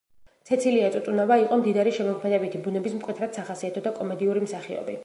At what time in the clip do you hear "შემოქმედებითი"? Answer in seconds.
1.99-2.63